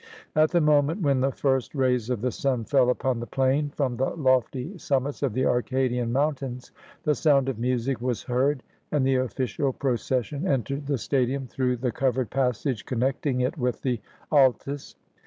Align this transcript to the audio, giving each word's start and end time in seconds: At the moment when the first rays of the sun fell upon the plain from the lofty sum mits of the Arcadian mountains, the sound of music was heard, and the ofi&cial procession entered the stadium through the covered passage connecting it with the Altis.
At 0.35 0.49
the 0.49 0.61
moment 0.61 1.03
when 1.03 1.19
the 1.21 1.31
first 1.31 1.75
rays 1.75 2.09
of 2.09 2.21
the 2.21 2.31
sun 2.31 2.65
fell 2.65 2.89
upon 2.89 3.19
the 3.19 3.27
plain 3.27 3.69
from 3.69 3.97
the 3.97 4.09
lofty 4.09 4.75
sum 4.79 5.03
mits 5.03 5.21
of 5.21 5.33
the 5.35 5.45
Arcadian 5.45 6.11
mountains, 6.11 6.71
the 7.03 7.13
sound 7.13 7.47
of 7.47 7.59
music 7.59 8.01
was 8.01 8.23
heard, 8.23 8.63
and 8.91 9.05
the 9.05 9.17
ofi&cial 9.17 9.77
procession 9.77 10.47
entered 10.47 10.87
the 10.87 10.97
stadium 10.97 11.45
through 11.45 11.77
the 11.77 11.91
covered 11.91 12.31
passage 12.31 12.83
connecting 12.87 13.41
it 13.41 13.59
with 13.59 13.83
the 13.83 14.01
Altis. 14.31 14.95